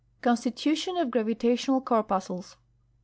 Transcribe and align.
CONSTITUTION 0.23 0.97
OF 0.97 1.11
GRAVITATIONAL 1.11 1.81
CORPUSCLES. 1.81 2.57